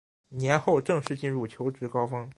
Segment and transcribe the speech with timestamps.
[0.29, 2.27] 年后正式进入求职高峰